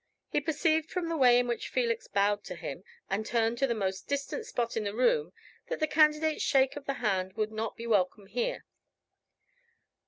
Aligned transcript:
He 0.29 0.41
perceived 0.41 0.89
from 0.89 1.09
the 1.09 1.15
way 1.15 1.37
in 1.37 1.45
which 1.47 1.67
Felix 1.69 2.07
bowed 2.07 2.43
to 2.45 2.55
him 2.55 2.83
and 3.07 3.23
turned 3.23 3.59
to 3.59 3.67
the 3.67 3.75
most 3.75 4.07
distant 4.07 4.47
spot 4.47 4.75
in 4.75 4.83
the 4.83 4.95
room, 4.95 5.31
that 5.67 5.79
the 5.79 5.85
candidate's 5.85 6.41
shake 6.41 6.75
of 6.75 6.85
the 6.85 6.95
hand 7.05 7.33
would 7.33 7.51
not 7.51 7.77
be 7.77 7.85
welcome 7.85 8.25
here. 8.25 8.65